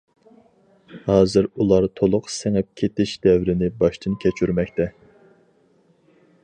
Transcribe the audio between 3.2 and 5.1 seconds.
دەۋرىنى باشتىن كەچۈرمەكتە.